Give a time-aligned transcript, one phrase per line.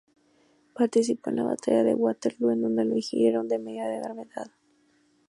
[0.73, 4.49] Participó en la batalla de Waterloo, en donde lo hirieron de mediana gravedad.